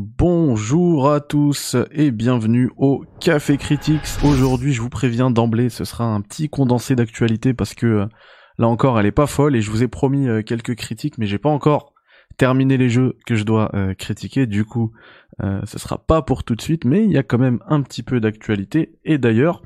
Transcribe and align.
Bonjour 0.00 1.10
à 1.10 1.18
tous 1.18 1.74
et 1.90 2.12
bienvenue 2.12 2.70
au 2.76 3.04
Café 3.18 3.56
Critics. 3.56 4.06
Aujourd'hui, 4.22 4.72
je 4.72 4.80
vous 4.80 4.90
préviens 4.90 5.28
d'emblée, 5.28 5.70
ce 5.70 5.84
sera 5.84 6.04
un 6.04 6.20
petit 6.20 6.48
condensé 6.48 6.94
d'actualité 6.94 7.52
parce 7.52 7.74
que 7.74 7.86
euh, 7.86 8.06
là 8.58 8.68
encore, 8.68 9.00
elle 9.00 9.06
est 9.06 9.10
pas 9.10 9.26
folle 9.26 9.56
et 9.56 9.60
je 9.60 9.72
vous 9.72 9.82
ai 9.82 9.88
promis 9.88 10.28
euh, 10.28 10.42
quelques 10.42 10.76
critiques, 10.76 11.18
mais 11.18 11.26
j'ai 11.26 11.38
pas 11.38 11.48
encore 11.48 11.94
terminé 12.36 12.76
les 12.76 12.88
jeux 12.88 13.16
que 13.26 13.34
je 13.34 13.42
dois 13.42 13.74
euh, 13.74 13.92
critiquer. 13.92 14.46
Du 14.46 14.64
coup, 14.64 14.92
ce 15.40 15.78
sera 15.80 15.98
pas 15.98 16.22
pour 16.22 16.44
tout 16.44 16.54
de 16.54 16.62
suite, 16.62 16.84
mais 16.84 17.02
il 17.02 17.10
y 17.10 17.18
a 17.18 17.24
quand 17.24 17.38
même 17.38 17.58
un 17.66 17.82
petit 17.82 18.04
peu 18.04 18.20
d'actualité. 18.20 19.00
Et 19.04 19.18
d'ailleurs, 19.18 19.62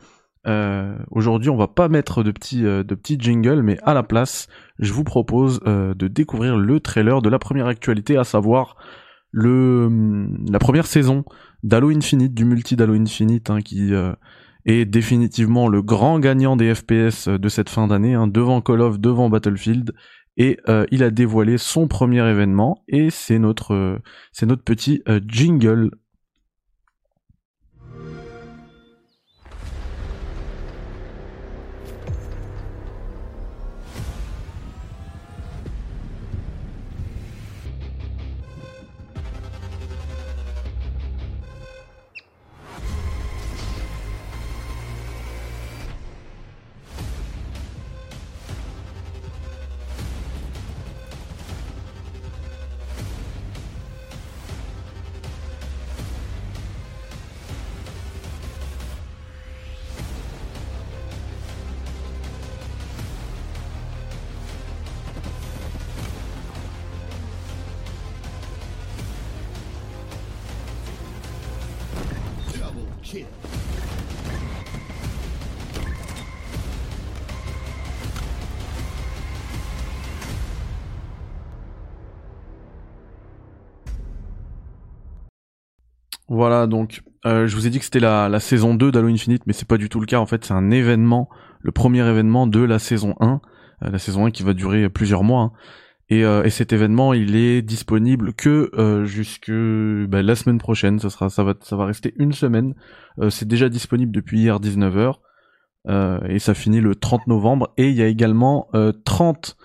aujourd'hui, 1.11 1.51
on 1.51 1.57
va 1.57 1.69
pas 1.69 1.89
mettre 1.89 2.23
de 2.23 2.31
petits 2.31 2.63
de 2.63 2.95
petits 2.95 3.19
jingles, 3.21 3.61
mais 3.61 3.79
à 3.83 3.93
la 3.93 4.03
place, 4.03 4.49
je 4.79 4.95
vous 4.95 5.05
propose 5.05 5.61
de 5.61 6.09
découvrir 6.09 6.57
le 6.57 6.81
trailer 6.81 7.21
de 7.21 7.29
la 7.29 7.39
première 7.39 7.67
actualité, 7.67 8.17
à 8.17 8.25
savoir 8.25 8.77
le 9.33 10.29
la 10.51 10.59
première 10.59 10.87
saison 10.87 11.25
d'Halo 11.63 11.91
Infinite, 11.91 12.35
du 12.35 12.45
multi 12.45 12.77
d'Halo 12.77 12.95
Infinite, 12.95 13.51
hein, 13.51 13.61
qui 13.61 13.93
euh, 13.95 14.13
est 14.67 14.85
définitivement 14.85 15.69
le 15.69 15.83
grand 15.83 16.21
gagnant 16.21 16.57
des 16.57 16.75
FPS 16.75 17.29
de 17.29 17.49
cette 17.49 17.71
fin 17.71 17.89
d'année, 17.89 18.15
hein, 18.15 18.27
devant 18.29 18.61
Call 18.61 18.83
of, 18.83 19.01
devant 19.01 19.29
Battlefield, 19.29 19.93
et 20.37 20.59
euh, 20.69 20.87
il 20.91 21.03
a 21.03 21.11
dévoilé 21.11 21.59
son 21.59 21.89
premier 21.89 22.27
événement, 22.29 22.85
et 22.89 23.11
c'est 23.11 23.39
notre 23.39 23.75
euh, 23.75 23.99
c'est 24.33 24.47
notre 24.47 24.63
petit 24.63 25.03
jingle 25.27 25.91
Voilà, 86.33 86.67
donc 86.67 87.03
euh, 87.27 87.47
je 87.47 87.55
vous 87.55 87.67
ai 87.67 87.71
dit 87.71 87.79
que 87.79 87.85
c'était 87.85 88.01
la, 88.01 88.41
saison 88.41 88.75
2 88.75 88.91
d'Halo 88.91 89.09
Infinite, 89.09 89.43
mais 89.47 89.53
c'est 89.53 89.69
pas 89.69 89.77
du 89.77 89.91
tout 89.91 90.01
le 90.01 90.07
cas. 90.07 90.17
En 90.17 90.25
fait, 90.25 90.47
c'est 90.47 90.55
un 90.55 90.71
événement, 90.71 91.29
le 91.61 91.73
premier 91.73 92.09
événement 92.09 92.47
de 92.47 92.61
la 92.61 92.79
saison 92.79 93.15
1, 93.21 93.43
euh, 93.83 93.91
la 93.91 93.99
saison 93.99 94.25
1 94.25 94.31
qui 94.31 94.43
va 94.43 94.55
durer 94.55 94.89
plusieurs 94.89 95.25
mois. 95.25 95.43
Hein. 95.43 95.53
Et, 96.09 96.25
euh, 96.25 96.43
et, 96.43 96.49
cet 96.49 96.73
événement, 96.73 97.13
il 97.13 97.37
est 97.37 97.61
disponible 97.61 98.33
que 98.33 98.71
jusque 99.05 99.53
bah, 100.09 100.23
la 100.23 100.35
semaine 100.35 100.57
prochaine. 100.57 100.99
Ça 101.01 101.11
sera, 101.11 101.29
ça 101.29 101.45
va, 101.45 101.53
ça 101.61 101.77
va 101.77 101.85
rester 101.85 102.15
une 102.17 102.33
semaine. 102.33 102.77
c'est 103.29 103.47
déjà 103.47 103.69
disponible 103.69 104.11
depuis 104.11 104.41
hier 104.41 104.59
19h 104.59 105.17
et 106.31 106.39
ça 106.39 106.55
finit 106.55 106.81
le 106.81 106.95
30 106.95 107.27
novembre. 107.27 107.75
Et 107.77 107.91
il 107.91 107.95
y 107.95 108.03
a 108.03 108.07
également 108.07 108.71
30 109.05 109.59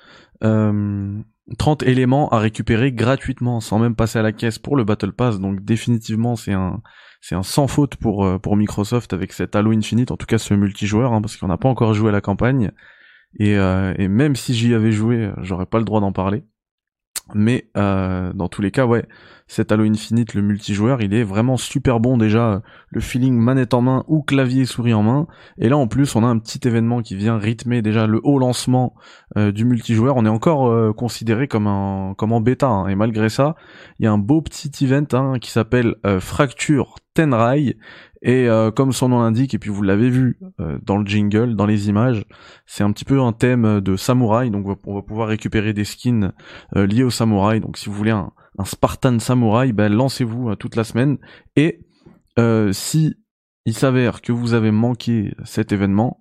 30 1.57 1.83
éléments 1.83 2.29
à 2.29 2.39
récupérer 2.39 2.91
gratuitement 2.91 3.59
sans 3.59 3.79
même 3.79 3.95
passer 3.95 4.19
à 4.19 4.21
la 4.21 4.33
caisse 4.33 4.59
pour 4.59 4.75
le 4.75 4.83
Battle 4.83 5.13
Pass. 5.13 5.39
Donc 5.39 5.63
définitivement 5.63 6.35
c'est 6.35 6.53
un 6.53 6.81
c'est 7.21 7.35
un 7.35 7.43
sans 7.43 7.67
faute 7.67 7.95
pour 7.95 8.25
euh, 8.25 8.37
pour 8.37 8.55
Microsoft 8.57 9.13
avec 9.13 9.33
cet 9.33 9.55
Halo 9.55 9.71
Infinite, 9.71 10.11
en 10.11 10.17
tout 10.17 10.25
cas 10.25 10.37
ce 10.37 10.53
multijoueur, 10.53 11.13
hein, 11.13 11.21
parce 11.21 11.37
qu'on 11.37 11.47
n'a 11.47 11.57
pas 11.57 11.69
encore 11.69 11.93
joué 11.93 12.09
à 12.09 12.11
la 12.11 12.21
campagne. 12.21 12.71
Et, 13.39 13.57
euh, 13.57 13.93
et 13.97 14.07
même 14.07 14.35
si 14.35 14.53
j'y 14.53 14.73
avais 14.73 14.91
joué, 14.91 15.31
j'aurais 15.41 15.65
pas 15.65 15.79
le 15.79 15.83
droit 15.83 15.99
d'en 15.99 16.11
parler. 16.11 16.43
Mais 17.33 17.69
euh, 17.75 18.31
dans 18.33 18.47
tous 18.47 18.61
les 18.61 18.71
cas, 18.71 18.85
ouais, 18.85 19.05
cet 19.47 19.71
Halo 19.71 19.85
Infinite, 19.85 20.33
le 20.33 20.41
multijoueur, 20.41 21.01
il 21.01 21.13
est 21.13 21.23
vraiment 21.23 21.55
super 21.55 21.99
bon 21.99 22.17
déjà. 22.17 22.61
Le 22.89 22.99
feeling 22.99 23.37
manette 23.37 23.73
en 23.73 23.81
main 23.81 24.03
ou 24.07 24.21
clavier 24.21 24.65
souris 24.65 24.93
en 24.93 25.03
main. 25.03 25.27
Et 25.57 25.69
là 25.69 25.77
en 25.77 25.87
plus, 25.87 26.15
on 26.15 26.23
a 26.23 26.27
un 26.27 26.37
petit 26.37 26.67
événement 26.67 27.01
qui 27.01 27.15
vient 27.15 27.37
rythmer 27.37 27.81
déjà 27.81 28.07
le 28.07 28.19
haut 28.23 28.39
lancement 28.39 28.93
euh, 29.37 29.53
du 29.53 29.63
multijoueur. 29.63 30.17
On 30.17 30.25
est 30.25 30.29
encore 30.29 30.67
euh, 30.67 30.91
considéré 30.91 31.47
comme 31.47 31.67
un 31.67 32.13
comme 32.17 32.33
en 32.33 32.41
bêta. 32.41 32.67
Hein. 32.67 32.87
Et 32.89 32.95
malgré 32.95 33.29
ça, 33.29 33.55
il 33.99 34.03
y 34.03 34.07
a 34.07 34.11
un 34.11 34.17
beau 34.17 34.41
petit 34.41 34.71
event 34.83 35.07
hein, 35.13 35.39
qui 35.39 35.49
s'appelle 35.49 35.95
euh, 36.05 36.19
Fracture 36.19 36.95
Tenrai. 37.13 37.77
Et 38.23 38.47
comme 38.75 38.93
son 38.93 39.09
nom 39.09 39.19
l'indique, 39.19 39.53
et 39.53 39.59
puis 39.59 39.69
vous 39.69 39.83
l'avez 39.83 40.09
vu 40.09 40.39
dans 40.81 40.97
le 40.97 41.05
jingle, 41.05 41.55
dans 41.55 41.67
les 41.67 41.87
images, 41.87 42.25
c'est 42.65 42.83
un 42.83 42.91
petit 42.91 43.05
peu 43.05 43.21
un 43.21 43.31
thème 43.31 43.79
de 43.79 43.95
samouraï. 43.95 44.49
Donc 44.49 44.65
on 44.85 44.95
va 44.95 45.01
pouvoir 45.03 45.27
récupérer 45.27 45.71
des 45.71 45.85
skins 45.85 46.33
liés 46.75 47.03
au 47.03 47.11
samouraï. 47.11 47.59
Donc 47.59 47.77
si 47.77 47.89
vous 47.89 47.95
voulez 47.95 48.11
un 48.11 48.31
un 48.57 48.65
Spartan 48.65 49.19
Samouraï, 49.19 49.71
ben 49.71 49.91
lancez-vous 49.91 50.49
euh, 50.49 50.55
toute 50.55 50.75
la 50.75 50.83
semaine. 50.83 51.17
Et 51.55 51.79
euh, 52.39 52.71
si 52.71 53.15
il 53.65 53.73
s'avère 53.73 54.21
que 54.21 54.31
vous 54.31 54.53
avez 54.53 54.71
manqué 54.71 55.33
cet 55.43 55.71
événement, 55.71 56.19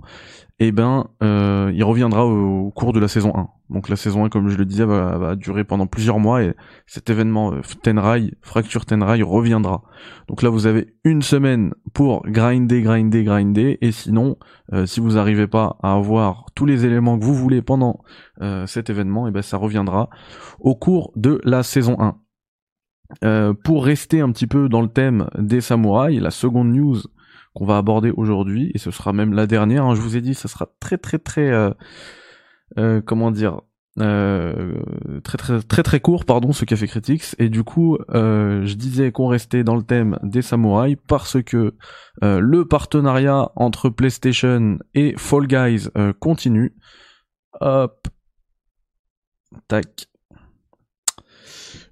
eh 0.58 0.72
ben 0.72 1.08
euh, 1.22 1.70
il 1.74 1.84
reviendra 1.84 2.26
au, 2.26 2.70
cours 2.72 2.92
de 2.92 2.98
la 2.98 3.08
saison 3.08 3.32
1. 3.36 3.48
Donc 3.70 3.88
la 3.88 3.96
saison 3.96 4.24
1, 4.24 4.30
comme 4.30 4.48
je 4.48 4.56
le 4.56 4.64
disais, 4.64 4.84
va, 4.84 5.36
durer 5.36 5.62
pendant 5.62 5.86
plusieurs 5.86 6.18
mois 6.18 6.42
et 6.42 6.54
cet 6.86 7.08
événement 7.08 7.52
Tenrai, 7.82 8.32
Fracture 8.42 8.84
Tenrai 8.84 9.22
reviendra. 9.22 9.82
Donc 10.28 10.42
là 10.42 10.48
vous 10.48 10.66
avez 10.66 10.94
une 11.04 11.22
semaine 11.22 11.72
pour 11.94 12.22
grinder, 12.26 12.82
grinder, 12.82 13.22
grinder 13.22 13.78
et 13.80 13.92
sinon 13.92 14.36
si 14.86 15.00
vous 15.00 15.12
n'arrivez 15.12 15.46
pas 15.46 15.76
à 15.82 15.94
avoir 15.94 16.46
tous 16.54 16.64
les 16.64 16.86
éléments 16.86 17.18
que 17.18 17.24
vous 17.24 17.34
voulez 17.34 17.60
pendant 17.60 18.02
cet 18.66 18.88
événement, 18.88 19.26
eh 19.26 19.32
ben 19.32 19.42
ça 19.42 19.56
reviendra 19.56 20.08
au 20.60 20.76
cours 20.76 21.12
de 21.16 21.40
la 21.44 21.64
saison 21.64 21.96
1. 22.00 22.16
Euh, 23.24 23.54
pour 23.54 23.84
rester 23.84 24.20
un 24.20 24.30
petit 24.32 24.46
peu 24.46 24.68
dans 24.68 24.82
le 24.82 24.88
thème 24.88 25.28
des 25.38 25.60
samouraïs, 25.60 26.20
la 26.20 26.30
seconde 26.30 26.72
news 26.72 26.98
qu'on 27.54 27.64
va 27.64 27.78
aborder 27.78 28.10
aujourd'hui, 28.10 28.70
et 28.74 28.78
ce 28.78 28.90
sera 28.90 29.12
même 29.12 29.32
la 29.32 29.46
dernière, 29.46 29.84
hein, 29.84 29.94
je 29.94 30.00
vous 30.00 30.16
ai 30.16 30.20
dit, 30.20 30.34
ça 30.34 30.48
sera 30.48 30.68
très 30.80 30.98
très 30.98 31.18
très, 31.18 31.50
euh, 31.50 31.70
euh, 32.78 33.00
comment 33.00 33.30
dire, 33.30 33.60
très 33.98 35.38
très 35.38 35.62
très 35.62 35.82
très 35.82 36.00
court, 36.00 36.26
pardon, 36.26 36.52
ce 36.52 36.66
Café 36.66 36.86
Critics, 36.86 37.34
et 37.38 37.48
du 37.48 37.64
coup, 37.64 37.96
je 38.10 38.74
disais 38.74 39.10
qu'on 39.10 39.28
restait 39.28 39.64
dans 39.64 39.74
le 39.74 39.82
thème 39.82 40.18
des 40.22 40.42
samouraïs 40.42 40.98
parce 41.08 41.42
que 41.42 41.74
le 42.20 42.64
partenariat 42.66 43.52
entre 43.56 43.88
PlayStation 43.88 44.76
et 44.92 45.14
Fall 45.16 45.46
Guys 45.46 45.88
continue. 46.20 46.74
Hop, 47.62 48.08
tac, 49.66 50.08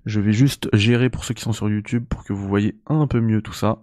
je 0.04 0.20
vais 0.20 0.32
juste 0.32 0.68
gérer 0.74 1.10
pour 1.10 1.24
ceux 1.24 1.34
qui 1.34 1.42
sont 1.42 1.52
sur 1.52 1.68
YouTube 1.68 2.04
pour 2.08 2.24
que 2.24 2.32
vous 2.32 2.46
voyez 2.46 2.76
un 2.86 3.06
peu 3.06 3.20
mieux 3.20 3.42
tout 3.42 3.52
ça. 3.52 3.82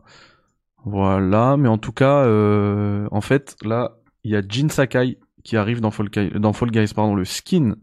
Voilà, 0.83 1.57
mais 1.57 1.69
en 1.69 1.77
tout 1.77 1.91
cas, 1.91 2.25
euh, 2.25 3.07
en 3.11 3.21
fait, 3.21 3.55
là, 3.63 3.97
il 4.23 4.31
y 4.31 4.35
a 4.35 4.41
Jin 4.47 4.69
Sakai 4.69 5.19
qui 5.43 5.57
arrive 5.57 5.81
dans 5.81 5.91
Fall, 5.91 6.09
Guys, 6.09 6.31
dans 6.39 6.53
Fall 6.53 6.71
Guys, 6.71 6.93
pardon, 6.95 7.15
le 7.15 7.25
skin 7.25 7.75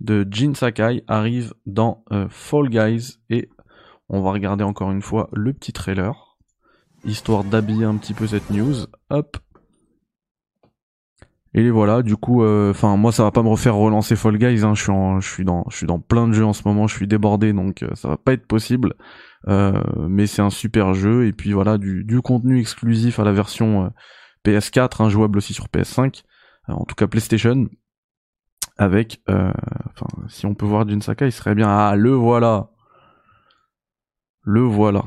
de 0.00 0.26
Jin 0.30 0.54
Sakai 0.54 1.02
arrive 1.08 1.54
dans 1.66 2.04
euh, 2.12 2.26
Fall 2.28 2.68
Guys 2.68 3.18
et 3.30 3.48
on 4.08 4.22
va 4.22 4.32
regarder 4.32 4.64
encore 4.64 4.90
une 4.90 5.02
fois 5.02 5.28
le 5.32 5.52
petit 5.52 5.72
trailer, 5.72 6.36
histoire 7.04 7.44
d'habiller 7.44 7.84
un 7.84 7.96
petit 7.96 8.14
peu 8.14 8.26
cette 8.26 8.50
news. 8.50 8.86
Hop, 9.10 9.38
et 11.56 11.70
voilà, 11.70 12.02
du 12.02 12.16
coup, 12.16 12.42
euh, 12.42 12.72
enfin 12.72 12.96
moi 12.96 13.12
ça 13.12 13.22
va 13.22 13.30
pas 13.30 13.44
me 13.44 13.48
refaire 13.48 13.76
relancer 13.76 14.16
Fall 14.16 14.38
Guys. 14.38 14.64
Hein, 14.64 14.74
je 14.74 14.82
suis 15.22 15.44
dans, 15.44 15.70
je 15.70 15.76
suis 15.76 15.86
dans 15.86 16.00
plein 16.00 16.26
de 16.26 16.32
jeux 16.32 16.44
en 16.44 16.52
ce 16.52 16.66
moment. 16.66 16.88
Je 16.88 16.96
suis 16.96 17.06
débordé, 17.06 17.52
donc 17.52 17.84
euh, 17.84 17.94
ça 17.94 18.08
va 18.08 18.16
pas 18.16 18.32
être 18.32 18.46
possible. 18.46 18.94
Euh, 19.46 19.80
mais 20.08 20.26
c'est 20.26 20.42
un 20.42 20.50
super 20.50 20.94
jeu 20.94 21.26
et 21.26 21.32
puis 21.32 21.52
voilà 21.52 21.78
du, 21.78 22.02
du 22.02 22.22
contenu 22.22 22.58
exclusif 22.58 23.20
à 23.20 23.24
la 23.24 23.32
version 23.32 23.92
PS4, 24.44 25.02
hein, 25.02 25.08
jouable 25.10 25.38
aussi 25.38 25.52
sur 25.54 25.66
PS5, 25.66 26.24
en 26.66 26.84
tout 26.84 26.96
cas 26.96 27.06
PlayStation. 27.06 27.68
Avec, 28.76 29.22
enfin 29.28 30.06
si 30.28 30.46
on 30.46 30.54
peut 30.54 30.66
voir 30.66 30.88
Jinsaka, 30.88 31.26
il 31.26 31.32
serait 31.32 31.54
bien. 31.54 31.68
Ah 31.68 31.94
le 31.94 32.10
voilà, 32.10 32.70
le 34.42 34.62
voilà. 34.62 35.04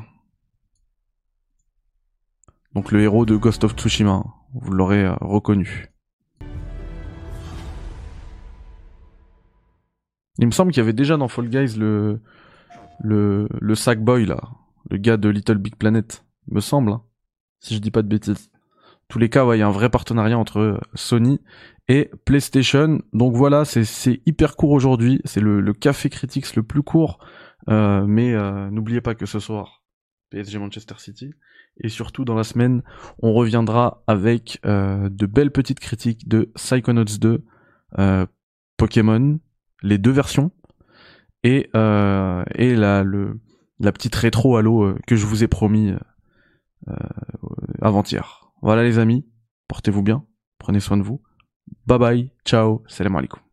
Donc 2.74 2.90
le 2.90 3.02
héros 3.02 3.26
de 3.26 3.36
Ghost 3.36 3.64
of 3.64 3.74
Tsushima, 3.74 4.24
vous 4.54 4.72
l'aurez 4.72 5.06
reconnu. 5.20 5.90
Il 10.38 10.46
me 10.46 10.52
semble 10.52 10.72
qu'il 10.72 10.80
y 10.80 10.84
avait 10.84 10.92
déjà 10.92 11.16
dans 11.16 11.28
Fall 11.28 11.48
Guys 11.48 11.76
le 11.76 12.20
le 13.00 13.48
le 13.60 13.74
Sackboy 13.74 14.26
là, 14.26 14.38
le 14.90 14.96
gars 14.96 15.16
de 15.16 15.28
Little 15.28 15.58
Big 15.58 15.76
Planet, 15.76 16.24
me 16.50 16.60
semble, 16.60 16.92
hein, 16.92 17.02
si 17.60 17.74
je 17.74 17.80
dis 17.80 17.90
pas 17.90 18.02
de 18.02 18.08
bêtises. 18.08 18.50
Tous 19.08 19.18
les 19.18 19.30
cas, 19.30 19.46
il 19.54 19.58
y 19.58 19.62
a 19.62 19.66
un 19.66 19.72
vrai 19.72 19.88
partenariat 19.88 20.38
entre 20.38 20.80
Sony 20.94 21.40
et 21.88 22.10
PlayStation. 22.26 23.00
Donc 23.14 23.34
voilà, 23.34 23.64
c'est 23.64 24.20
hyper 24.26 24.54
court 24.54 24.72
aujourd'hui. 24.72 25.20
C'est 25.24 25.40
le, 25.40 25.60
le, 25.62 25.72
Café 25.72 26.10
Critics 26.10 26.54
le 26.56 26.62
plus 26.62 26.82
court. 26.82 27.18
Euh, 27.68 28.04
mais 28.06 28.34
euh, 28.34 28.70
n'oubliez 28.70 29.00
pas 29.00 29.14
que 29.14 29.26
ce 29.26 29.40
soir, 29.40 29.82
PSG 30.30 30.58
Manchester 30.58 30.94
City. 30.98 31.32
Et 31.80 31.88
surtout, 31.88 32.24
dans 32.24 32.34
la 32.34 32.44
semaine, 32.44 32.82
on 33.22 33.32
reviendra 33.32 34.02
avec 34.06 34.58
euh, 34.66 35.08
de 35.08 35.26
belles 35.26 35.52
petites 35.52 35.80
critiques 35.80 36.28
de 36.28 36.50
Psychonauts 36.56 37.04
2, 37.04 37.44
Pokémon, 38.76 39.38
les 39.82 39.98
deux 39.98 40.10
versions, 40.10 40.50
et, 41.44 41.70
et 41.74 42.74
la, 42.74 43.02
le, 43.02 43.40
la 43.78 43.92
petite 43.92 44.14
rétro 44.14 44.56
Halo 44.56 44.94
que 45.06 45.16
je 45.16 45.26
vous 45.26 45.44
ai 45.44 45.48
promis 45.48 45.92
avant-hier. 47.80 48.50
Voilà 48.62 48.82
les 48.82 48.98
amis, 48.98 49.26
portez-vous 49.68 50.02
bien, 50.02 50.24
prenez 50.58 50.80
soin 50.80 50.96
de 50.96 51.02
vous. 51.02 51.22
Bye 51.86 51.98
bye, 51.98 52.32
ciao, 52.44 52.82
salam 52.88 53.16
alaikum. 53.16 53.47